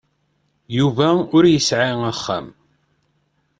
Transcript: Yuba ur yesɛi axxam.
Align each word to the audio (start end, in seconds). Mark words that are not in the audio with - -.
Yuba 0.77 1.07
ur 1.35 1.43
yesɛi 1.47 1.91
axxam. 2.11 2.47